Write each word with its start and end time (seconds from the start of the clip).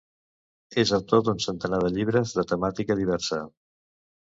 És 0.83 0.93
autor 0.97 1.21
d'un 1.27 1.43
centenar 1.45 1.83
de 1.85 1.93
llibres 1.99 2.35
de 2.41 2.47
temàtica 2.55 2.99
diversa. 3.03 3.41